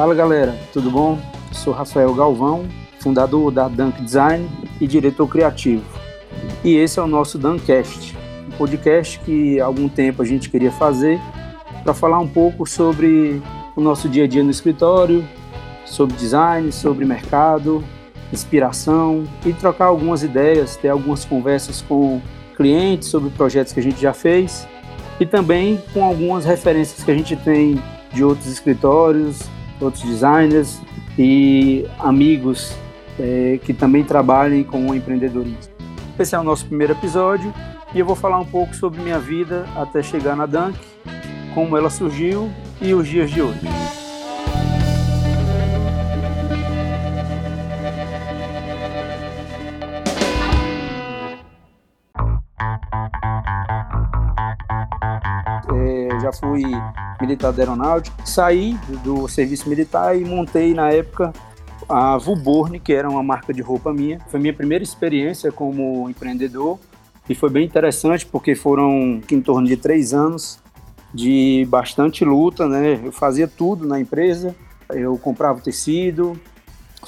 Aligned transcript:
Fala 0.00 0.14
galera, 0.14 0.58
tudo 0.72 0.90
bom? 0.90 1.18
Sou 1.52 1.74
Rafael 1.74 2.14
Galvão, 2.14 2.66
fundador 3.00 3.50
da 3.50 3.68
Dunk 3.68 4.00
Design 4.00 4.48
e 4.80 4.86
diretor 4.86 5.28
criativo. 5.28 5.84
E 6.64 6.74
esse 6.74 6.98
é 6.98 7.02
o 7.02 7.06
nosso 7.06 7.36
Duncast, 7.36 8.16
um 8.48 8.56
podcast 8.56 9.20
que 9.20 9.60
há 9.60 9.66
algum 9.66 9.90
tempo 9.90 10.22
a 10.22 10.24
gente 10.24 10.48
queria 10.48 10.72
fazer 10.72 11.20
para 11.84 11.92
falar 11.92 12.18
um 12.18 12.26
pouco 12.26 12.64
sobre 12.64 13.42
o 13.76 13.82
nosso 13.82 14.08
dia 14.08 14.24
a 14.24 14.26
dia 14.26 14.42
no 14.42 14.50
escritório, 14.50 15.22
sobre 15.84 16.16
design, 16.16 16.72
sobre 16.72 17.04
mercado, 17.04 17.84
inspiração 18.32 19.24
e 19.44 19.52
trocar 19.52 19.88
algumas 19.88 20.22
ideias, 20.22 20.76
ter 20.76 20.88
algumas 20.88 21.26
conversas 21.26 21.82
com 21.82 22.22
clientes 22.56 23.08
sobre 23.08 23.28
projetos 23.28 23.74
que 23.74 23.80
a 23.80 23.82
gente 23.82 24.00
já 24.00 24.14
fez 24.14 24.66
e 25.20 25.26
também 25.26 25.78
com 25.92 26.02
algumas 26.02 26.46
referências 26.46 27.04
que 27.04 27.10
a 27.10 27.14
gente 27.14 27.36
tem 27.36 27.78
de 28.14 28.24
outros 28.24 28.46
escritórios, 28.46 29.46
outros 29.80 30.02
designers 30.02 30.80
e 31.18 31.86
amigos 31.98 32.76
é, 33.18 33.58
que 33.62 33.72
também 33.72 34.04
trabalhem 34.04 34.62
com 34.64 34.94
empreendedorismo. 34.94 35.72
Esse 36.18 36.34
é 36.34 36.38
o 36.38 36.44
nosso 36.44 36.66
primeiro 36.66 36.92
episódio 36.92 37.52
e 37.94 37.98
eu 37.98 38.06
vou 38.06 38.14
falar 38.14 38.38
um 38.38 38.44
pouco 38.44 38.74
sobre 38.74 39.00
minha 39.02 39.18
vida 39.18 39.66
até 39.74 40.02
chegar 40.02 40.36
na 40.36 40.46
Dunk, 40.46 40.78
como 41.54 41.76
ela 41.76 41.90
surgiu 41.90 42.50
e 42.80 42.94
os 42.94 43.08
dias 43.08 43.30
de 43.30 43.42
hoje. 43.42 43.60
É, 55.72 56.20
já 56.20 56.32
fui 56.32 56.62
militar 57.20 57.52
da 57.52 57.62
aeronáutica, 57.62 58.16
saí 58.24 58.78
do 59.04 59.28
serviço 59.28 59.68
militar 59.68 60.16
e 60.16 60.24
montei 60.24 60.74
na 60.74 60.90
época 60.90 61.32
a 61.88 62.16
Vuborne, 62.16 62.78
que 62.78 62.92
era 62.92 63.08
uma 63.08 63.22
marca 63.22 63.52
de 63.52 63.62
roupa 63.62 63.92
minha. 63.92 64.20
Foi 64.28 64.38
minha 64.38 64.52
primeira 64.52 64.84
experiência 64.84 65.50
como 65.50 66.08
empreendedor 66.08 66.78
e 67.28 67.34
foi 67.34 67.50
bem 67.50 67.64
interessante 67.64 68.26
porque 68.26 68.54
foram 68.54 69.20
em 69.30 69.40
torno 69.40 69.66
de 69.66 69.76
três 69.76 70.12
anos 70.14 70.58
de 71.12 71.66
bastante 71.68 72.24
luta, 72.24 72.68
né? 72.68 73.00
Eu 73.04 73.12
fazia 73.12 73.48
tudo 73.48 73.86
na 73.86 74.00
empresa, 74.00 74.54
eu 74.90 75.18
comprava 75.18 75.60
tecido, 75.60 76.40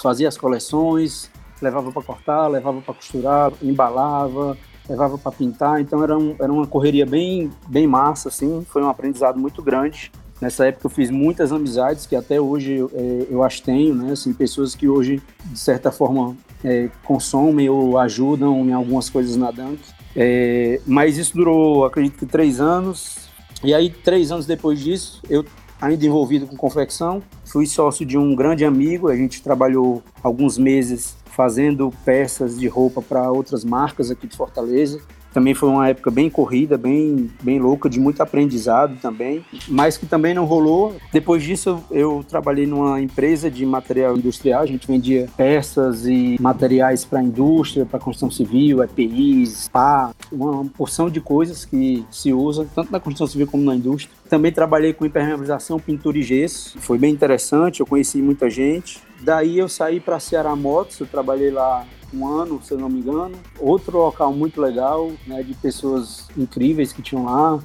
fazia 0.01 0.29
as 0.29 0.37
coleções, 0.37 1.31
levava 1.61 1.93
para 1.93 2.03
cortar, 2.03 2.49
levava 2.49 2.81
para 2.81 2.95
costurar, 2.95 3.53
embalava, 3.63 4.57
levava 4.93 5.17
para 5.17 5.33
pintar, 5.33 5.81
então 5.81 6.03
era, 6.03 6.17
um, 6.17 6.37
era 6.39 6.53
uma 6.53 6.67
correria 6.67 7.07
bem, 7.07 7.51
bem 7.67 7.87
massa, 7.87 8.29
assim, 8.29 8.65
foi 8.69 8.83
um 8.83 8.89
aprendizado 8.89 9.39
muito 9.39 9.63
grande. 9.63 10.13
Nessa 10.39 10.67
época 10.67 10.87
eu 10.87 10.91
fiz 10.91 11.09
muitas 11.11 11.51
amizades 11.51 12.05
que 12.05 12.15
até 12.15 12.39
hoje 12.39 12.85
é, 12.93 13.27
eu 13.31 13.43
as 13.43 13.61
tenho, 13.61 13.95
né? 13.95 14.13
Assim, 14.13 14.35
pessoas 14.35 14.75
que 14.75 14.89
hoje, 14.89 15.23
de 15.47 15.59
certa 15.59 15.91
forma, 15.91 16.37
é, 16.65 16.91
consomem 17.05 17.71
ou 17.71 17.97
ajudam 17.97 18.69
em 18.69 18.73
algumas 18.73 19.09
coisas 19.09 19.37
na 19.37 19.51
Dunk. 19.51 19.81
É, 20.15 20.81
mas 20.85 21.17
isso 21.17 21.37
durou, 21.37 21.85
acredito 21.85 22.19
que 22.19 22.27
três 22.27 22.61
anos. 22.61 23.31
E 23.63 23.73
aí, 23.73 23.89
três 23.89 24.33
anos 24.33 24.45
depois 24.45 24.81
disso, 24.81 25.23
eu 25.31 25.45
ainda 25.81 26.05
envolvido 26.05 26.47
com 26.47 26.57
confecção, 26.57 27.23
fui 27.45 27.65
sócio 27.65 28.05
de 28.05 28.19
um 28.19 28.35
grande 28.35 28.65
amigo. 28.65 29.09
A 29.09 29.17
gente 29.17 29.43
trabalhou 29.43 30.03
alguns 30.23 30.59
meses 30.59 31.17
fazendo 31.35 31.93
peças 32.05 32.59
de 32.59 32.69
roupa 32.69 33.03
para 33.03 33.31
outras 33.31 33.65
marcas 33.65 34.11
aqui 34.11 34.27
de 34.27 34.37
Fortaleza. 34.37 35.01
Também 35.33 35.55
foi 35.55 35.69
uma 35.69 35.89
época 35.89 36.11
bem 36.11 36.29
corrida, 36.29 36.77
bem, 36.77 37.31
bem 37.43 37.59
louca, 37.59 37.89
de 37.89 37.99
muito 37.99 38.23
aprendizado 38.23 38.97
também, 39.01 39.45
mas 39.67 39.97
que 39.97 40.05
também 40.05 40.35
não 40.35 40.45
rolou. 40.45 40.95
Depois 41.11 41.43
disso, 41.43 41.83
eu, 41.91 42.23
trabalhei 42.29 42.67
numa 42.67 43.01
empresa 43.01 43.51
de 43.51 43.65
material 43.65 44.17
industrial, 44.17 44.63
a 44.63 44.67
gente 44.67 44.87
vendia 44.87 45.29
peças 45.37 46.07
e 46.07 46.37
materiais 46.39 47.05
para 47.05 47.21
a 47.21 47.23
indústria, 47.23 47.87
para 47.87 47.99
construção 47.99 48.31
civil, 48.31 48.83
EPIs, 48.83 49.69
pá, 49.69 50.11
uma 50.31 50.65
porção 50.67 51.09
de 51.09 51.21
coisas 51.21 51.65
que 51.65 52.05
se 52.11 52.33
usa 52.33 52.67
tanto 52.75 52.93
na 52.93 53.01
construção 53.01 53.27
civil 53.27 53.47
como 53.47 53.65
na 53.65 53.75
indústria. 53.75 54.15
Também 54.29 54.53
trabalhei 54.53 54.93
com 54.93 55.07
impermeabilização, 55.07 55.79
pintura 55.81 56.19
e 56.19 56.23
gesso, 56.23 56.79
foi 56.79 56.99
bem 56.99 57.13
interessante, 57.13 57.81
eu 57.81 57.87
conheci 57.87 58.21
muita 58.21 58.51
gente. 58.51 59.01
Daí 59.23 59.59
eu 59.59 59.69
saí 59.69 60.01
para 60.01 60.19
Ceará 60.19 60.55
Motos, 60.57 60.99
eu 60.99 61.07
trabalhei 61.07 61.51
lá 61.51 61.87
um 62.13 62.27
ano, 62.27 62.61
se 62.63 62.73
eu 62.73 62.79
não 62.79 62.89
me 62.89 63.01
engano. 63.01 63.37
Outro 63.59 63.97
local 63.99 64.33
muito 64.33 64.61
legal, 64.61 65.13
né, 65.27 65.43
de 65.43 65.55
pessoas 65.55 66.29
incríveis 66.37 66.93
que 66.93 67.01
tinham 67.01 67.25
lá, 67.25 67.61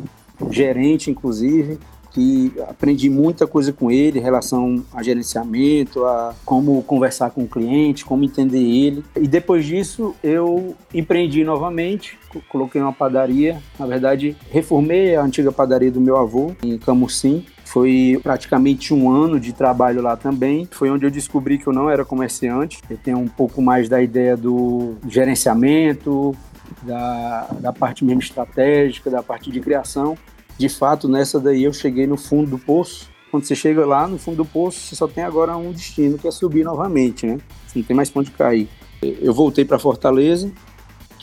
gerente 0.51 1.09
inclusive, 1.09 1.79
que 2.11 2.53
aprendi 2.67 3.09
muita 3.09 3.45
coisa 3.45 3.73
com 3.73 3.91
ele 3.91 4.19
em 4.19 4.21
relação 4.21 4.83
a 4.93 5.03
gerenciamento, 5.03 6.05
a 6.05 6.33
como 6.45 6.81
conversar 6.83 7.31
com 7.31 7.43
o 7.43 7.47
cliente, 7.47 8.05
como 8.05 8.23
entender 8.23 8.61
ele. 8.61 9.03
E 9.15 9.27
depois 9.27 9.65
disso 9.65 10.15
eu 10.23 10.75
empreendi 10.93 11.43
novamente, 11.43 12.17
coloquei 12.49 12.81
uma 12.81 12.93
padaria, 12.93 13.61
na 13.77 13.85
verdade 13.85 14.35
reformei 14.49 15.15
a 15.15 15.23
antiga 15.23 15.51
padaria 15.51 15.91
do 15.91 16.01
meu 16.01 16.17
avô 16.17 16.55
em 16.63 16.77
Camusim 16.77 17.45
foi 17.77 18.19
praticamente 18.23 18.91
um 18.91 19.11
ano 19.11 19.39
de 19.39 19.53
trabalho 19.53 20.01
lá 20.01 20.17
também. 20.17 20.67
Foi 20.71 20.89
onde 20.89 21.05
eu 21.05 21.11
descobri 21.11 21.59
que 21.59 21.67
eu 21.67 21.73
não 21.73 21.87
era 21.87 22.03
comerciante. 22.03 22.79
Eu 22.89 22.97
tenho 22.97 23.19
um 23.19 23.27
pouco 23.27 23.61
mais 23.61 23.87
da 23.87 24.01
ideia 24.01 24.35
do 24.35 24.95
gerenciamento, 25.07 26.35
da, 26.81 27.47
da 27.59 27.71
parte 27.71 28.03
mesmo 28.03 28.19
estratégica, 28.19 29.11
da 29.11 29.21
parte 29.21 29.51
de 29.51 29.59
criação. 29.59 30.17
De 30.57 30.67
fato, 30.69 31.07
nessa 31.07 31.39
daí 31.39 31.65
eu 31.65 31.73
cheguei 31.73 32.07
no 32.07 32.17
fundo 32.17 32.49
do 32.49 32.57
poço. 32.57 33.11
Quando 33.29 33.43
você 33.43 33.53
chega 33.53 33.85
lá 33.85 34.07
no 34.07 34.17
fundo 34.17 34.37
do 34.37 34.45
poço, 34.45 34.79
você 34.79 34.95
só 34.95 35.07
tem 35.07 35.23
agora 35.23 35.55
um 35.55 35.71
destino, 35.71 36.17
que 36.17 36.27
é 36.27 36.31
subir 36.31 36.63
novamente, 36.63 37.27
né? 37.27 37.37
Você 37.67 37.77
não 37.77 37.85
tem 37.85 37.95
mais 37.95 38.09
ponto 38.09 38.25
de 38.25 38.31
cair. 38.31 38.67
Eu 39.03 39.35
voltei 39.35 39.63
para 39.63 39.77
Fortaleza, 39.77 40.51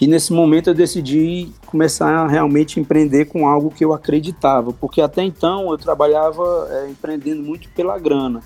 que 0.04 0.10
nesse 0.10 0.34
momento 0.34 0.68
eu 0.68 0.74
decidi 0.74 1.48
começar 1.64 2.10
a 2.10 2.28
realmente 2.28 2.78
empreender 2.78 3.24
com 3.24 3.48
algo 3.48 3.70
que 3.70 3.82
eu 3.82 3.94
acreditava, 3.94 4.70
porque 4.70 5.00
até 5.00 5.22
então 5.22 5.70
eu 5.70 5.78
trabalhava 5.78 6.68
é, 6.70 6.90
empreendendo 6.90 7.42
muito 7.42 7.70
pela 7.70 7.98
grana, 7.98 8.42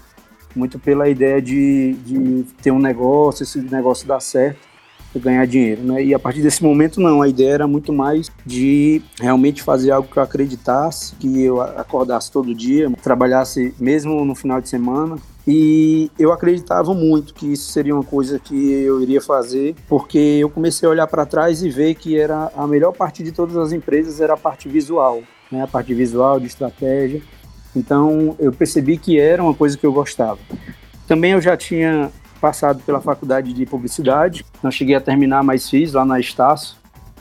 muito 0.55 0.79
pela 0.79 1.09
ideia 1.09 1.43
de, 1.43 1.95
de 1.95 2.45
ter 2.63 2.71
um 2.71 2.79
negócio, 2.79 3.43
esse 3.43 3.61
negócio 3.61 4.07
dar 4.07 4.21
certo. 4.21 4.61
e 4.61 4.78
ganhar 5.17 5.47
dinheiro, 5.47 5.83
né? 5.83 6.05
E 6.05 6.15
a 6.15 6.19
partir 6.19 6.43
desse 6.43 6.63
momento 6.63 7.01
não, 7.01 7.23
a 7.23 7.29
ideia 7.29 7.51
era 7.51 7.67
muito 7.67 7.93
mais 7.93 8.31
de 8.45 9.03
realmente 9.21 9.63
fazer 9.63 9.91
algo 9.91 10.09
que 10.09 10.19
eu 10.19 10.23
acreditasse, 10.23 11.15
que 11.17 11.43
eu 11.43 11.61
acordasse 11.61 12.31
todo 12.31 12.55
dia, 12.55 12.91
trabalhasse 13.03 13.75
mesmo 13.79 14.25
no 14.25 14.35
final 14.35 14.61
de 14.61 14.69
semana, 14.69 15.17
e 15.47 16.11
eu 16.19 16.31
acreditava 16.31 16.93
muito 16.93 17.33
que 17.33 17.53
isso 17.55 17.73
seria 17.73 17.95
uma 17.95 18.05
coisa 18.05 18.39
que 18.39 18.71
eu 18.71 19.01
iria 19.01 19.21
fazer, 19.21 19.75
porque 19.89 20.19
eu 20.19 20.51
comecei 20.51 20.87
a 20.87 20.91
olhar 20.91 21.07
para 21.07 21.25
trás 21.25 21.63
e 21.63 21.71
ver 21.71 21.95
que 21.95 22.19
era 22.19 22.53
a 22.55 22.67
melhor 22.67 22.93
parte 22.93 23.23
de 23.23 23.33
todas 23.33 23.57
as 23.57 23.73
empresas 23.73 24.21
era 24.21 24.35
a 24.35 24.37
parte 24.37 24.69
visual, 24.69 25.23
né? 25.51 25.63
A 25.63 25.67
parte 25.67 25.95
visual 25.95 26.39
de 26.39 26.47
estratégia. 26.47 27.23
Então 27.75 28.37
eu 28.39 28.53
percebi 28.53 28.99
que 28.99 29.19
era 29.19 29.43
uma 29.43 29.55
coisa 29.55 29.79
que 29.79 29.87
eu 29.87 29.93
gostava. 29.93 30.39
Também 31.07 31.33
eu 31.33 31.41
já 31.41 31.57
tinha 31.57 32.11
passado 32.39 32.83
pela 32.85 33.01
faculdade 33.01 33.53
de 33.53 33.67
publicidade, 33.67 34.45
não 34.63 34.71
cheguei 34.71 34.95
a 34.95 35.01
terminar, 35.01 35.43
mas 35.43 35.69
fiz 35.69 35.93
lá 35.93 36.05
na 36.05 36.19
Estácio, 36.19 36.77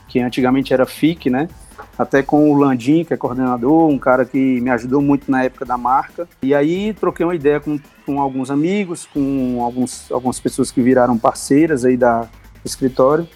que 0.08 0.20
antigamente 0.20 0.74
era 0.74 0.86
FIC, 0.86 1.30
né? 1.30 1.50
até 1.98 2.22
com 2.22 2.52
o 2.52 2.58
Landim, 2.58 3.04
que 3.04 3.14
é 3.14 3.18
coordenador, 3.18 3.90
um 3.90 3.98
cara 3.98 4.24
que 4.24 4.62
me 4.62 4.70
ajudou 4.70 5.02
muito 5.02 5.32
na 5.32 5.44
época 5.44 5.66
da 5.66 5.78
marca. 5.78 6.28
E 6.44 6.54
aí 6.54 6.94
troquei 6.94 7.26
uma 7.26 7.36
ideia 7.36 7.60
com, 7.60 7.80
com 8.06 8.22
alguns 8.22 8.52
amigos, 8.52 9.08
com 9.12 9.64
alguns, 9.64 10.12
algumas 10.12 10.40
pessoas 10.40 10.70
que 10.70 10.82
viraram 10.82 11.18
parceiras 11.18 11.84
aí 11.84 11.98
da, 11.98 12.22
do 12.22 12.66
escritório. 12.66 13.28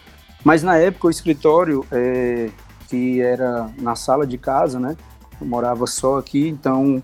Mas 0.44 0.62
na 0.62 0.78
época 0.78 1.08
o 1.08 1.10
escritório, 1.10 1.86
é, 1.92 2.50
que 2.88 3.20
era 3.20 3.70
na 3.80 3.96
sala 3.96 4.28
de 4.28 4.38
casa, 4.38 4.80
né? 4.80 4.96
Eu 5.40 5.48
morava 5.48 5.88
só 5.88 6.20
aqui, 6.20 6.48
então 6.48 7.02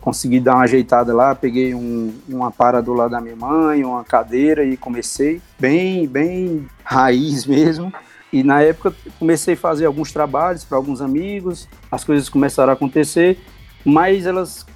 consegui 0.00 0.40
dar 0.40 0.56
uma 0.56 0.64
ajeitada 0.64 1.14
lá, 1.14 1.34
peguei 1.34 1.74
um, 1.74 2.12
um 2.28 2.44
aparador 2.44 2.96
lá 2.96 3.08
da 3.08 3.20
minha 3.20 3.36
mãe, 3.36 3.84
uma 3.84 4.04
cadeira 4.04 4.64
e 4.64 4.76
comecei 4.76 5.40
bem, 5.58 6.06
bem 6.06 6.66
raiz 6.82 7.46
mesmo. 7.46 7.92
E 8.32 8.42
na 8.42 8.60
época 8.62 8.94
comecei 9.18 9.54
a 9.54 9.56
fazer 9.56 9.86
alguns 9.86 10.12
trabalhos 10.12 10.64
para 10.64 10.76
alguns 10.76 11.00
amigos, 11.00 11.68
as 11.90 12.04
coisas 12.04 12.28
começaram 12.28 12.70
a 12.70 12.74
acontecer, 12.74 13.38
mas 13.84 14.26
elas, 14.26 14.66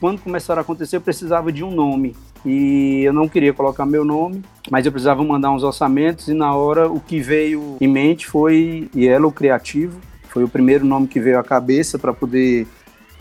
quando 0.00 0.20
começaram 0.20 0.60
a 0.60 0.62
acontecer, 0.62 0.96
eu 0.96 1.00
precisava 1.00 1.52
de 1.52 1.62
um 1.62 1.70
nome. 1.70 2.16
E 2.44 3.02
eu 3.04 3.12
não 3.12 3.28
queria 3.28 3.52
colocar 3.52 3.86
meu 3.86 4.04
nome, 4.04 4.42
mas 4.70 4.84
eu 4.84 4.90
precisava 4.90 5.22
mandar 5.22 5.52
uns 5.52 5.62
orçamentos 5.62 6.26
e 6.28 6.34
na 6.34 6.54
hora 6.54 6.90
o 6.90 6.98
que 6.98 7.20
veio 7.20 7.76
em 7.80 7.86
mente 7.86 8.26
foi 8.26 8.90
Yellow 8.96 9.30
Criativo. 9.30 10.00
Foi 10.28 10.42
o 10.42 10.48
primeiro 10.48 10.84
nome 10.84 11.06
que 11.06 11.20
veio 11.20 11.38
à 11.38 11.44
cabeça 11.44 11.98
para 11.98 12.12
poder 12.12 12.66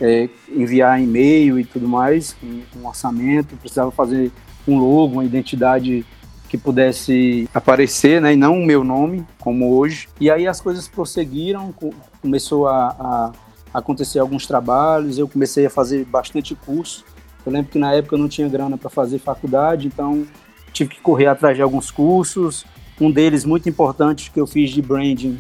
é, 0.01 0.27
enviar 0.50 1.00
e-mail 1.00 1.59
e 1.59 1.63
tudo 1.63 1.88
mais, 1.88 2.36
um, 2.44 2.88
orçamento. 2.88 3.56
precisava 3.56 3.92
fazer 3.92 4.31
um 4.68 4.80
logo, 4.80 5.13
uma 5.13 5.24
identidade 5.24 6.03
que 6.50 6.57
pudesse 6.57 7.48
aparecer, 7.53 8.19
né, 8.19 8.33
e 8.33 8.36
não 8.36 8.59
o 8.59 8.65
meu 8.65 8.83
nome, 8.83 9.25
como 9.39 9.74
hoje. 9.77 10.09
E 10.19 10.30
aí 10.30 10.48
as 10.48 10.59
coisas 10.59 10.88
prosseguiram, 10.88 11.74
começou 12.21 12.68
a, 12.68 13.31
a 13.74 13.80
acontecer 13.80 14.19
alguns 14.19 14.45
trabalhos, 14.45 15.18
eu 15.18 15.27
comecei 15.30 15.65
a 15.65 15.69
fazer 15.69 16.03
bastante 16.03 16.53
curso 16.56 17.06
Eu 17.45 17.53
lembro 17.53 17.71
que 17.71 17.80
na 17.80 17.94
época 17.94 18.15
eu 18.15 18.19
não 18.19 18.27
tinha 18.27 18.50
grana 18.50 18.77
para 18.77 18.89
fazer 18.89 19.19
faculdade, 19.19 19.88
então 19.88 20.27
tive 20.74 20.89
que 20.89 21.01
correr 21.01 21.27
atrás 21.27 21.56
de 21.56 21.62
alguns 21.62 21.89
cursos. 21.89 22.65
Um 23.00 23.09
deles 23.09 23.45
muito 23.45 23.69
importante 23.69 24.30
que 24.30 24.39
eu 24.39 24.45
fiz 24.45 24.71
de 24.71 24.81
branding 24.81 25.39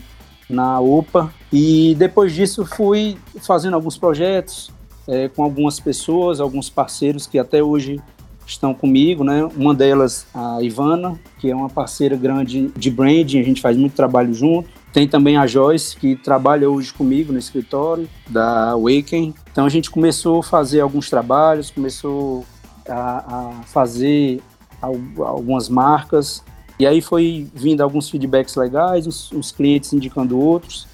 na 0.51 0.79
UPA. 0.79 1.33
E 1.51 1.95
depois 1.97 2.33
disso 2.33 2.65
fui 2.65 3.17
fazendo 3.41 3.73
alguns 3.75 3.97
projetos 3.97 4.71
é, 5.07 5.27
com 5.29 5.43
algumas 5.43 5.79
pessoas, 5.79 6.39
alguns 6.39 6.69
parceiros 6.69 7.25
que 7.25 7.39
até 7.39 7.63
hoje 7.63 7.99
estão 8.45 8.73
comigo, 8.73 9.23
né? 9.23 9.43
Uma 9.55 9.73
delas, 9.73 10.27
a 10.33 10.61
Ivana, 10.61 11.19
que 11.39 11.49
é 11.49 11.55
uma 11.55 11.69
parceira 11.69 12.15
grande 12.15 12.71
de 12.75 12.91
branding, 12.91 13.39
a 13.39 13.43
gente 13.43 13.61
faz 13.61 13.77
muito 13.77 13.93
trabalho 13.93 14.33
junto. 14.33 14.69
Tem 14.91 15.07
também 15.07 15.37
a 15.37 15.47
Joyce, 15.47 15.95
que 15.95 16.15
trabalha 16.17 16.69
hoje 16.69 16.93
comigo 16.93 17.31
no 17.31 17.39
escritório 17.39 18.09
da 18.29 18.71
Awaken. 18.71 19.33
Então 19.51 19.65
a 19.65 19.69
gente 19.69 19.89
começou 19.89 20.39
a 20.39 20.43
fazer 20.43 20.81
alguns 20.81 21.09
trabalhos, 21.09 21.71
começou 21.71 22.45
a, 22.87 23.59
a 23.59 23.63
fazer 23.63 24.41
algumas 24.81 25.69
marcas. 25.69 26.43
E 26.81 26.87
aí 26.87 26.99
foi 26.99 27.47
vindo 27.53 27.81
alguns 27.81 28.09
feedbacks 28.09 28.55
legais, 28.55 29.05
uns, 29.31 29.51
clientes 29.51 29.93
indicando 29.93 30.39
outros. 30.39 30.87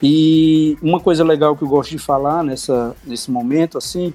E 0.00 0.78
uma 0.80 1.00
coisa 1.00 1.24
legal 1.24 1.56
que 1.56 1.64
eu 1.64 1.68
gosto 1.68 1.90
de 1.90 1.98
falar 1.98 2.44
nessa, 2.44 2.94
nesse 3.04 3.28
momento, 3.28 3.76
assim, 3.76 4.14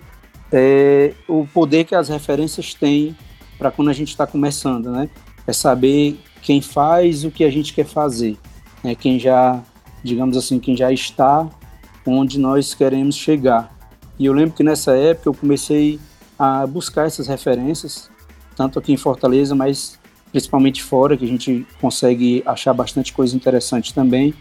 é 0.50 1.14
o 1.28 1.46
poder 1.46 1.84
que 1.84 1.94
as 1.94 2.08
referências 2.08 2.74
têm 2.74 3.14
para 3.58 3.70
quando 3.70 3.90
a 3.90 3.94
gente 3.94 4.08
está 4.08 4.26
começando, 4.26 4.90
né? 4.90 5.10
É 5.46 5.52
saber 5.52 6.18
quem 6.42 6.62
faz 6.62 7.26
o 7.26 7.30
que 7.30 7.44
a 7.44 7.50
gente 7.50 7.74
quer 7.74 7.86
fazer, 7.86 8.38
né? 8.82 8.96
quem 8.96 9.20
já, 9.20 9.62
digamos 10.02 10.38
assim, 10.38 10.60
quem 10.60 10.78
já 10.78 10.94
está 10.94 11.46
onde 12.06 12.40
nós 12.40 12.74
queremos 12.74 13.18
chegar. 13.18 13.76
E 14.18 14.28
eu 14.28 14.32
lembro 14.32 14.56
que 14.56 14.64
nessa 14.64 14.96
época 14.96 15.28
eu 15.28 15.34
comecei 15.34 16.00
a 16.40 16.66
buscar 16.66 17.06
essas 17.06 17.28
referências, 17.28 18.10
tanto 18.56 18.80
aqui 18.80 18.94
em 18.94 18.98
Fortaleza, 18.98 19.54
mas 19.54 20.00
principalmente 20.32 20.84
fora, 20.84 21.16
que 21.16 21.26
a 21.26 21.28
gente 21.28 21.66
consegue 21.80 22.44
achar 22.46 22.74
bastante 22.74 23.14
coisa 23.14 23.36
interessante 23.36 23.94
também. 23.94 24.34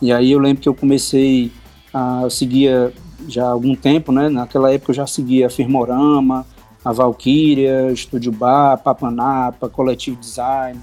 E 0.00 0.12
aí 0.12 0.32
eu 0.32 0.38
lembro 0.38 0.62
que 0.62 0.68
eu 0.68 0.74
comecei 0.74 1.52
a 1.92 2.28
seguir 2.30 2.92
já 3.28 3.44
há 3.44 3.50
algum 3.50 3.74
tempo, 3.74 4.12
né? 4.12 4.28
Naquela 4.28 4.72
época 4.72 4.92
eu 4.92 4.96
já 4.96 5.06
seguia 5.06 5.46
a 5.46 5.50
Firmorama, 5.50 6.46
a 6.84 6.92
Valkyria, 6.92 7.92
Estúdio 7.92 8.32
Bar, 8.32 8.78
Papanapa, 8.78 9.68
Coletivo 9.68 10.16
Design, 10.16 10.80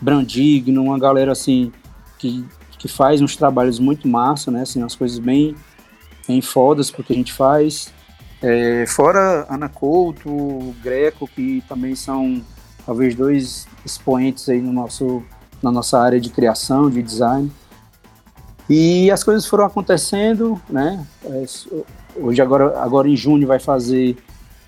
Brandigno, 0.00 0.84
uma 0.84 0.98
galera 0.98 1.32
assim 1.32 1.72
que, 2.18 2.44
que 2.78 2.86
faz 2.86 3.20
uns 3.20 3.34
trabalhos 3.34 3.78
muito 3.78 4.06
massa, 4.06 4.50
né? 4.50 4.62
Assim, 4.62 4.80
umas 4.80 4.94
coisas 4.94 5.18
bem, 5.18 5.54
bem 6.28 6.40
fodas 6.40 6.90
porque 6.90 7.12
a 7.12 7.16
gente 7.16 7.32
faz. 7.32 7.92
É, 8.42 8.86
fora 8.86 9.46
Ana 9.50 9.68
Couto, 9.68 10.74
Greco, 10.82 11.28
que 11.28 11.62
também 11.68 11.94
são 11.94 12.40
talvez 12.90 13.14
dois 13.14 13.68
expoentes 13.86 14.48
aí 14.48 14.60
no 14.60 14.72
nosso, 14.72 15.22
na 15.62 15.70
nossa 15.70 15.96
área 15.96 16.20
de 16.20 16.28
criação, 16.28 16.90
de 16.90 17.00
design. 17.00 17.48
E 18.68 19.08
as 19.12 19.22
coisas 19.22 19.46
foram 19.46 19.64
acontecendo, 19.64 20.60
né? 20.68 21.06
É, 21.22 21.44
hoje, 22.16 22.42
agora, 22.42 22.80
agora 22.80 23.08
em 23.08 23.14
junho, 23.14 23.46
vai 23.46 23.60
fazer 23.60 24.16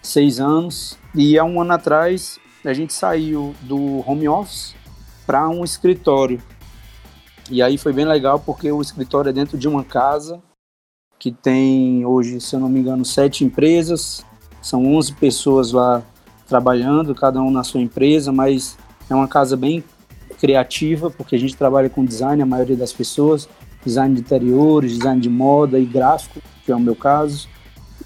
seis 0.00 0.38
anos. 0.38 0.96
E 1.12 1.36
há 1.36 1.42
um 1.42 1.60
ano 1.60 1.72
atrás, 1.72 2.38
a 2.64 2.72
gente 2.72 2.92
saiu 2.92 3.56
do 3.62 4.08
home 4.08 4.28
office 4.28 4.76
para 5.26 5.48
um 5.48 5.64
escritório. 5.64 6.40
E 7.50 7.60
aí 7.60 7.76
foi 7.76 7.92
bem 7.92 8.04
legal, 8.04 8.38
porque 8.38 8.70
o 8.70 8.80
escritório 8.80 9.30
é 9.30 9.32
dentro 9.32 9.58
de 9.58 9.66
uma 9.66 9.82
casa 9.82 10.40
que 11.18 11.32
tem 11.32 12.06
hoje, 12.06 12.40
se 12.40 12.54
eu 12.54 12.60
não 12.60 12.68
me 12.68 12.78
engano, 12.78 13.04
sete 13.04 13.44
empresas. 13.44 14.24
São 14.60 14.94
11 14.94 15.14
pessoas 15.14 15.72
lá 15.72 16.04
trabalhando, 16.46 17.14
cada 17.14 17.40
um 17.40 17.50
na 17.50 17.64
sua 17.64 17.80
empresa, 17.80 18.32
mas 18.32 18.76
é 19.08 19.14
uma 19.14 19.28
casa 19.28 19.56
bem 19.56 19.82
criativa, 20.38 21.10
porque 21.10 21.36
a 21.36 21.38
gente 21.38 21.56
trabalha 21.56 21.88
com 21.88 22.04
design, 22.04 22.42
a 22.42 22.46
maioria 22.46 22.76
das 22.76 22.92
pessoas 22.92 23.48
design 23.84 24.14
de 24.14 24.20
interiores, 24.20 24.92
design 24.92 25.20
de 25.20 25.28
moda 25.28 25.78
e 25.78 25.84
gráfico, 25.84 26.40
que 26.64 26.72
é 26.72 26.76
o 26.76 26.80
meu 26.80 26.94
caso. 26.94 27.48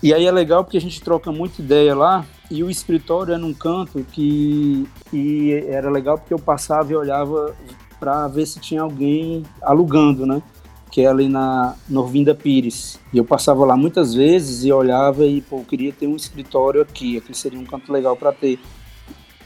E 0.02 0.12
aí 0.12 0.26
é 0.26 0.30
legal 0.30 0.64
porque 0.64 0.76
a 0.76 0.80
gente 0.80 1.00
troca 1.00 1.32
muita 1.32 1.60
ideia 1.60 1.94
lá 1.94 2.24
e 2.50 2.62
o 2.62 2.70
escritório 2.70 3.34
é 3.34 3.38
num 3.38 3.54
canto 3.54 4.04
que 4.12 4.86
e 5.12 5.52
era 5.68 5.90
legal 5.90 6.18
porque 6.18 6.34
eu 6.34 6.38
passava 6.38 6.92
e 6.92 6.96
olhava 6.96 7.54
para 7.98 8.28
ver 8.28 8.46
se 8.46 8.60
tinha 8.60 8.82
alguém 8.82 9.42
alugando, 9.62 10.26
né? 10.26 10.42
Que 10.90 11.02
é 11.02 11.06
ali 11.06 11.28
na 11.28 11.74
Norvinda 11.88 12.34
Pires. 12.34 12.98
E 13.12 13.18
eu 13.18 13.24
passava 13.24 13.64
lá 13.64 13.76
muitas 13.76 14.14
vezes 14.14 14.64
e 14.64 14.72
olhava 14.72 15.26
e 15.26 15.40
pô, 15.40 15.58
eu 15.58 15.64
queria 15.64 15.92
ter 15.92 16.06
um 16.06 16.16
escritório 16.16 16.80
aqui, 16.80 17.18
aqui 17.18 17.36
seria 17.36 17.58
um 17.58 17.64
canto 17.64 17.92
legal 17.92 18.16
para 18.16 18.32
ter. 18.32 18.58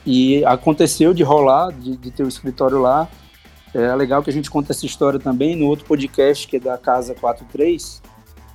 E 0.04 0.44
aconteceu 0.44 1.12
de 1.12 1.22
rolar, 1.22 1.70
de, 1.72 1.96
de 1.96 2.10
ter 2.10 2.22
o 2.22 2.26
um 2.26 2.28
escritório 2.28 2.78
lá, 2.78 3.08
é 3.72 3.94
legal 3.94 4.22
que 4.22 4.30
a 4.30 4.32
gente 4.32 4.50
conta 4.50 4.72
essa 4.72 4.84
história 4.84 5.18
também 5.18 5.54
no 5.54 5.66
outro 5.66 5.84
podcast 5.84 6.46
que 6.46 6.56
é 6.56 6.60
da 6.60 6.76
Casa 6.76 7.14
43. 7.14 8.02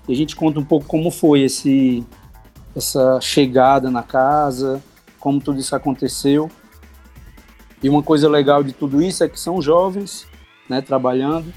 E 0.08 0.14
a 0.14 0.16
gente 0.16 0.36
conta 0.36 0.60
um 0.60 0.66
pouco 0.66 0.86
como 0.86 1.10
foi 1.10 1.42
esse, 1.42 2.06
essa 2.76 3.20
chegada 3.22 3.90
na 3.90 4.04
casa, 4.04 4.84
como 5.20 5.40
tudo 5.40 5.60
isso 5.60 5.76
aconteceu. 5.76 6.52
E 7.81 7.90
uma 7.90 8.04
coisa 8.04 8.30
legal 8.30 8.62
de 8.62 8.74
tudo 8.74 9.02
isso 9.02 9.24
é 9.24 9.30
que 9.30 9.40
são 9.40 9.62
jovens, 9.62 10.28
né, 10.70 10.81
trabalhando. 10.81 11.54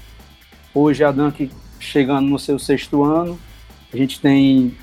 Hoje 0.73 1.03
a 1.03 1.11
Dunk 1.11 1.51
chegando 1.79 2.29
no 2.29 2.37
seu 2.37 2.59
sexto 2.59 3.03
ano, 3.03 3.39
a 3.91 3.97
gente 3.97 4.19
tem 4.19 4.77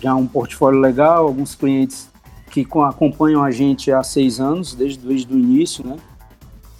já 0.00 0.14
um 0.14 0.26
portfólio 0.26 0.78
legal, 0.78 1.26
alguns 1.26 1.54
clientes 1.54 2.10
que 2.50 2.66
acompanham 2.86 3.42
a 3.42 3.50
gente 3.50 3.90
há 3.90 4.02
seis 4.02 4.38
anos, 4.38 4.74
desde, 4.74 5.04
desde 5.04 5.32
o 5.32 5.38
início, 5.38 5.84
né? 5.86 5.96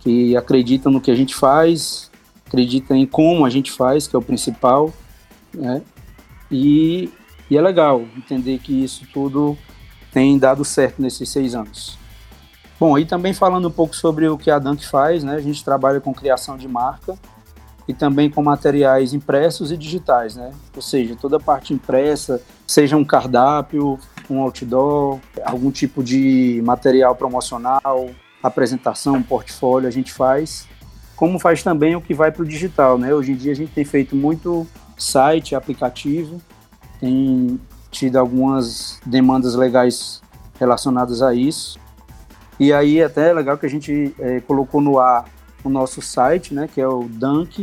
que 0.01 0.37
acreditam 0.37 0.93
no 0.93 1.01
que 1.01 1.11
a 1.11 1.15
gente 1.15 1.35
faz, 1.35 2.11
acreditam 2.47 2.97
em 2.97 3.07
como 3.07 3.45
a 3.45 3.51
gente 3.51 3.73
faz, 3.73 4.07
que 4.07 4.15
é 4.15 4.19
o 4.19 4.23
principal, 4.23 4.93
né? 5.55 5.81
E, 6.51 7.09
e 7.49 7.57
é 7.57 7.61
legal 7.61 8.03
entender 8.17 8.59
que 8.59 8.85
isso 8.85 9.07
tudo 9.13 9.57
tem 10.13 10.39
dado 10.39 10.65
certo 10.65 11.01
nesses 11.01 11.29
seis 11.29 11.55
anos. 11.55 11.97
Bom, 12.79 12.99
e 12.99 13.07
também 13.07 13.33
falando 13.33 13.69
um 13.69 13.71
pouco 13.71 13.95
sobre 13.95 14.29
o 14.29 14.37
que 14.37 14.51
a 14.51 14.59
Dunk 14.59 14.87
faz, 14.87 15.23
né? 15.23 15.37
A 15.37 15.41
gente 15.41 15.65
trabalha 15.65 16.01
com 16.01 16.13
criação 16.13 16.59
de 16.59 16.67
marca 16.67 17.17
e 17.87 17.93
também 17.93 18.31
com 18.31 18.43
materiais 18.43 19.13
impressos 19.13 19.73
e 19.73 19.77
digitais, 19.77 20.37
né? 20.37 20.53
Ou 20.75 20.83
seja, 20.83 21.17
toda 21.21 21.37
a 21.37 21.41
parte 21.41 21.75
impressa, 21.75 22.41
seja 22.67 22.97
um 22.97 23.05
cardápio, 23.05 23.99
um 24.31 24.41
outdoor, 24.41 25.19
algum 25.45 25.71
tipo 25.71 26.03
de 26.03 26.63
material 26.65 27.15
promocional, 27.15 28.11
apresentação, 28.43 29.23
portfólio, 29.23 29.89
a 29.89 29.93
gente 29.93 30.13
faz, 30.13 30.69
como 31.17 31.39
faz 31.39 31.63
também 31.63 31.95
o 31.95 32.01
que 32.01 32.15
vai 32.15 32.33
para 32.33 32.43
o 32.43 32.47
digital, 32.47 32.99
né? 32.99 33.15
Hoje 33.15 33.33
em 33.33 33.37
dia 33.37 33.53
a 33.53 33.57
gente 33.57 33.73
tem 33.73 33.85
feito 33.85 34.17
muito 34.17 34.67
site, 34.97 35.55
aplicativo, 35.55 36.41
tem 37.01 37.61
tido 37.91 38.17
algumas 38.17 38.99
demandas 39.05 39.55
legais 39.55 40.23
relacionadas 40.59 41.23
a 41.23 41.35
isso. 41.35 41.79
E 42.59 42.73
aí 42.73 43.03
até 43.03 43.31
é 43.31 43.33
legal 43.33 43.59
que 43.59 43.67
a 43.67 43.69
gente 43.69 44.15
é, 44.19 44.41
colocou 44.41 44.81
no 44.81 44.99
ar 44.99 45.25
o 45.65 45.69
nosso 45.69 46.03
site, 46.03 46.55
né, 46.55 46.69
que 46.73 46.81
é 46.81 46.87
o 46.87 47.05
dunk.net.br. 47.05 47.63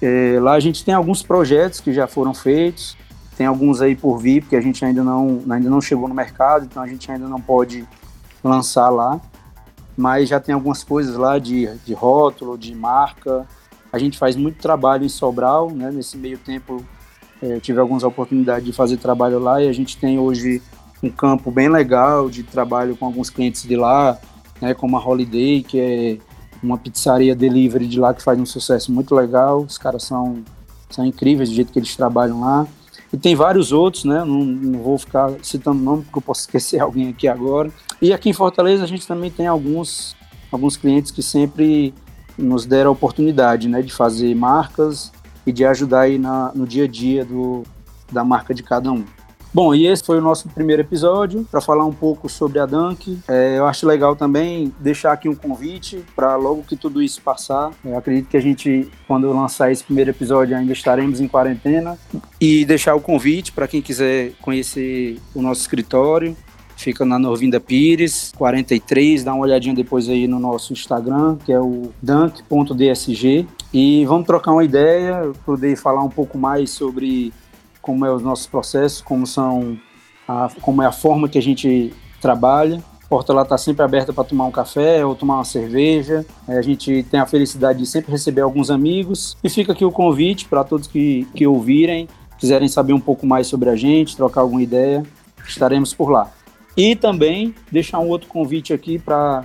É, 0.00 0.38
lá 0.40 0.54
a 0.54 0.60
gente 0.60 0.84
tem 0.84 0.94
alguns 0.94 1.22
projetos 1.22 1.80
que 1.80 1.92
já 1.92 2.06
foram 2.06 2.34
feitos, 2.34 2.96
tem 3.36 3.46
alguns 3.46 3.80
aí 3.80 3.94
por 3.94 4.18
vir, 4.18 4.42
porque 4.42 4.56
a 4.56 4.60
gente 4.60 4.84
ainda 4.84 5.02
não, 5.02 5.42
ainda 5.48 5.70
não 5.70 5.80
chegou 5.80 6.08
no 6.08 6.14
mercado, 6.14 6.64
então 6.64 6.82
a 6.82 6.86
gente 6.86 7.10
ainda 7.10 7.28
não 7.28 7.40
pode 7.40 7.86
lançar 8.42 8.88
lá. 8.90 9.20
Mas 9.96 10.28
já 10.28 10.40
tem 10.40 10.54
algumas 10.54 10.82
coisas 10.82 11.16
lá 11.16 11.38
de, 11.38 11.68
de 11.84 11.92
rótulo, 11.94 12.58
de 12.58 12.74
marca. 12.74 13.46
A 13.92 13.98
gente 13.98 14.18
faz 14.18 14.36
muito 14.36 14.60
trabalho 14.60 15.04
em 15.04 15.08
Sobral, 15.08 15.70
né? 15.70 15.90
Nesse 15.90 16.16
meio 16.16 16.38
tempo 16.38 16.84
é, 17.42 17.60
tive 17.60 17.78
algumas 17.80 18.02
oportunidades 18.02 18.64
de 18.64 18.72
fazer 18.72 18.96
trabalho 18.96 19.38
lá 19.38 19.62
e 19.62 19.68
a 19.68 19.72
gente 19.72 19.96
tem 19.98 20.18
hoje 20.18 20.62
um 21.02 21.10
campo 21.10 21.50
bem 21.50 21.68
legal 21.68 22.30
de 22.30 22.42
trabalho 22.42 22.96
com 22.96 23.06
alguns 23.06 23.28
clientes 23.28 23.64
de 23.64 23.76
lá, 23.76 24.18
né? 24.60 24.72
Como 24.72 24.96
a 24.96 25.04
Holiday, 25.04 25.62
que 25.62 25.80
é 25.80 26.18
uma 26.62 26.78
pizzaria 26.78 27.34
delivery 27.34 27.88
de 27.88 27.98
lá 27.98 28.14
que 28.14 28.22
faz 28.22 28.38
um 28.38 28.46
sucesso 28.46 28.92
muito 28.92 29.14
legal. 29.14 29.62
Os 29.62 29.76
caras 29.76 30.04
são, 30.04 30.44
são 30.88 31.04
incríveis 31.04 31.48
do 31.48 31.54
jeito 31.54 31.72
que 31.72 31.78
eles 31.78 31.96
trabalham 31.96 32.40
lá. 32.40 32.66
E 33.12 33.16
tem 33.16 33.34
vários 33.34 33.72
outros, 33.72 34.04
né? 34.04 34.24
Não, 34.24 34.44
não 34.44 34.78
vou 34.78 34.96
ficar 34.96 35.32
citando 35.42 35.82
nome 35.82 36.02
porque 36.04 36.18
eu 36.18 36.22
posso 36.22 36.42
esquecer 36.42 36.78
alguém 36.80 37.08
aqui 37.08 37.26
agora. 37.26 37.70
E 38.00 38.12
aqui 38.12 38.30
em 38.30 38.32
Fortaleza 38.32 38.84
a 38.84 38.86
gente 38.86 39.06
também 39.06 39.30
tem 39.30 39.46
alguns, 39.46 40.16
alguns 40.50 40.76
clientes 40.76 41.10
que 41.10 41.22
sempre 41.22 41.92
nos 42.38 42.64
deram 42.64 42.90
a 42.90 42.92
oportunidade, 42.92 43.68
né? 43.68 43.82
De 43.82 43.92
fazer 43.92 44.34
marcas 44.34 45.12
e 45.44 45.52
de 45.52 45.64
ajudar 45.64 46.02
aí 46.02 46.18
na, 46.18 46.52
no 46.54 46.66
dia 46.66 46.84
a 46.84 46.88
dia 46.88 47.24
do, 47.24 47.64
da 48.10 48.24
marca 48.24 48.54
de 48.54 48.62
cada 48.62 48.90
um. 48.92 49.04
Bom, 49.54 49.74
e 49.74 49.86
esse 49.86 50.02
foi 50.02 50.16
o 50.16 50.22
nosso 50.22 50.48
primeiro 50.48 50.80
episódio 50.80 51.46
para 51.50 51.60
falar 51.60 51.84
um 51.84 51.92
pouco 51.92 52.26
sobre 52.26 52.58
a 52.58 52.64
Dunk. 52.64 53.18
É, 53.28 53.58
eu 53.58 53.66
acho 53.66 53.86
legal 53.86 54.16
também 54.16 54.72
deixar 54.80 55.12
aqui 55.12 55.28
um 55.28 55.34
convite 55.34 56.02
para 56.16 56.36
logo 56.36 56.62
que 56.62 56.74
tudo 56.74 57.02
isso 57.02 57.20
passar. 57.20 57.70
Eu 57.84 57.98
acredito 57.98 58.30
que 58.30 58.36
a 58.38 58.40
gente, 58.40 58.88
quando 59.06 59.30
lançar 59.30 59.70
esse 59.70 59.84
primeiro 59.84 60.08
episódio, 60.08 60.56
ainda 60.56 60.72
estaremos 60.72 61.20
em 61.20 61.28
quarentena. 61.28 61.98
E 62.40 62.64
deixar 62.64 62.94
o 62.94 63.00
convite 63.00 63.52
para 63.52 63.68
quem 63.68 63.82
quiser 63.82 64.32
conhecer 64.40 65.18
o 65.34 65.42
nosso 65.42 65.60
escritório. 65.60 66.34
Fica 66.74 67.04
na 67.04 67.18
Norvinda 67.18 67.60
Pires, 67.60 68.32
43. 68.36 69.22
Dá 69.22 69.34
uma 69.34 69.44
olhadinha 69.44 69.74
depois 69.74 70.08
aí 70.08 70.26
no 70.26 70.38
nosso 70.38 70.72
Instagram, 70.72 71.36
que 71.44 71.52
é 71.52 71.60
o 71.60 71.92
dunk.dsg. 72.00 73.46
E 73.72 74.04
vamos 74.06 74.26
trocar 74.26 74.52
uma 74.52 74.64
ideia, 74.64 75.30
poder 75.44 75.76
falar 75.76 76.02
um 76.02 76.08
pouco 76.08 76.38
mais 76.38 76.70
sobre 76.70 77.32
como 77.82 78.06
é 78.06 78.14
os 78.14 78.22
nossos 78.22 78.46
processos, 78.46 79.02
como 79.02 79.26
são 79.26 79.76
a, 80.26 80.48
como 80.62 80.80
é 80.80 80.86
a 80.86 80.92
forma 80.92 81.28
que 81.28 81.36
a 81.36 81.42
gente 81.42 81.92
trabalha. 82.20 82.82
A 83.04 83.06
porta 83.08 83.34
lá 83.34 83.42
está 83.42 83.58
sempre 83.58 83.84
aberta 83.84 84.12
para 84.12 84.24
tomar 84.24 84.46
um 84.46 84.50
café 84.50 85.04
ou 85.04 85.14
tomar 85.14 85.34
uma 85.34 85.44
cerveja. 85.44 86.24
É, 86.48 86.56
a 86.56 86.62
gente 86.62 87.04
tem 87.10 87.20
a 87.20 87.26
felicidade 87.26 87.80
de 87.80 87.86
sempre 87.86 88.12
receber 88.12 88.40
alguns 88.40 88.70
amigos. 88.70 89.36
E 89.44 89.50
fica 89.50 89.72
aqui 89.72 89.84
o 89.84 89.90
convite 89.90 90.46
para 90.46 90.64
todos 90.64 90.86
que, 90.86 91.26
que 91.34 91.46
ouvirem, 91.46 92.08
quiserem 92.38 92.68
saber 92.68 92.94
um 92.94 93.00
pouco 93.00 93.26
mais 93.26 93.48
sobre 93.48 93.68
a 93.68 93.76
gente, 93.76 94.16
trocar 94.16 94.40
alguma 94.40 94.62
ideia, 94.62 95.04
estaremos 95.46 95.92
por 95.92 96.08
lá. 96.08 96.30
E 96.74 96.96
também 96.96 97.54
deixar 97.70 97.98
um 97.98 98.08
outro 98.08 98.28
convite 98.28 98.72
aqui 98.72 98.98
para 98.98 99.44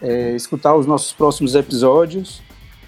é, 0.00 0.36
escutar 0.36 0.76
os 0.76 0.86
nossos 0.86 1.12
próximos 1.12 1.56
episódios. 1.56 2.40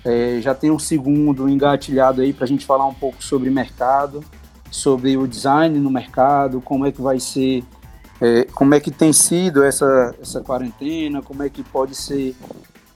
É, 0.04 0.38
já 0.40 0.54
tem 0.54 0.70
um 0.70 0.78
segundo 0.78 1.48
engatilhado 1.48 2.20
aí 2.20 2.32
para 2.32 2.44
a 2.44 2.48
gente 2.48 2.66
falar 2.66 2.86
um 2.86 2.94
pouco 2.94 3.24
sobre 3.24 3.50
mercado, 3.50 4.22
sobre 4.74 5.16
o 5.16 5.24
design 5.28 5.78
no 5.78 5.88
mercado, 5.88 6.60
como 6.60 6.84
é 6.84 6.90
que 6.90 7.00
vai 7.00 7.20
ser, 7.20 7.62
é, 8.20 8.42
como 8.52 8.74
é 8.74 8.80
que 8.80 8.90
tem 8.90 9.12
sido 9.12 9.62
essa, 9.62 10.12
essa 10.20 10.40
quarentena, 10.40 11.22
como 11.22 11.44
é 11.44 11.48
que 11.48 11.62
pode 11.62 11.94
ser 11.94 12.34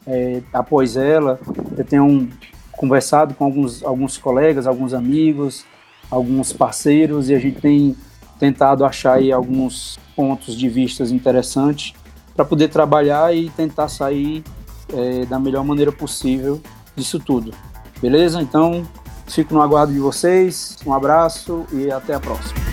é, 0.05 0.43
após 0.53 0.97
ela. 0.97 1.39
Eu 1.77 1.85
tenho 1.85 2.29
conversado 2.73 3.33
com 3.33 3.45
alguns, 3.45 3.85
alguns 3.85 4.19
colegas, 4.19 4.67
alguns 4.67 4.93
amigos, 4.93 5.65
alguns 6.11 6.53
parceiros 6.53 7.31
e 7.31 7.35
a 7.35 7.39
gente 7.39 7.61
tem 7.61 7.95
tentado 8.41 8.85
achar 8.85 9.15
aí 9.15 9.31
alguns 9.31 10.01
pontos 10.17 10.57
de 10.57 10.69
vistas 10.69 11.13
interessantes 11.13 11.95
para 12.35 12.45
poder 12.45 12.69
trabalhar 12.69 13.33
e 13.33 13.51
tentar 13.51 13.87
sair 13.87 14.43
é, 14.93 15.25
da 15.27 15.39
melhor 15.39 15.65
maneira 15.65 15.93
possível 15.93 16.61
disso 16.97 17.21
tudo. 17.21 17.55
Beleza? 18.03 18.43
Então, 18.43 18.85
fico 19.29 19.55
no 19.55 19.63
aguardo 19.63 19.93
de 19.93 19.99
vocês. 19.99 20.77
Um 20.87 20.93
abraço 20.93 21.67
e 21.73 21.91
até 21.91 22.15
a 22.15 22.21
próxima. 22.21 22.68